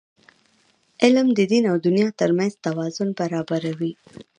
علم 1.03 1.27
د 1.37 1.39
دین 1.51 1.63
او 1.71 1.77
دنیا 1.85 2.09
ترمنځ 2.19 2.53
توازن 2.65 3.09
برابروي. 3.19 3.93